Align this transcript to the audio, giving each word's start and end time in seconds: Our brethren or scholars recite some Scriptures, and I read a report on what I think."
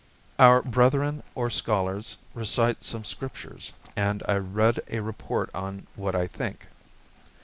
Our 0.39 0.63
brethren 0.63 1.21
or 1.35 1.51
scholars 1.51 2.17
recite 2.33 2.83
some 2.83 3.03
Scriptures, 3.03 3.71
and 3.95 4.23
I 4.27 4.37
read 4.37 4.79
a 4.87 4.99
report 4.99 5.51
on 5.53 5.85
what 5.95 6.15
I 6.15 6.25
think." 6.25 6.65